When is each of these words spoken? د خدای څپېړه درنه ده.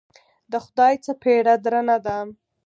د 0.51 0.53
خدای 0.65 0.93
څپېړه 1.05 1.55
درنه 1.63 1.97
ده. 2.05 2.17